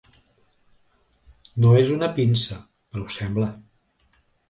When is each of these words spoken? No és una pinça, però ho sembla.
No 1.65 1.75
és 1.83 1.93
una 1.99 2.11
pinça, 2.19 2.61
però 2.91 3.07
ho 3.09 3.17
sembla. 3.21 3.55